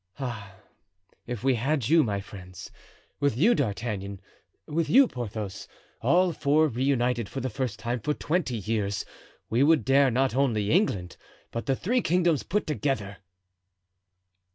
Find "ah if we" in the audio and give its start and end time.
0.17-1.53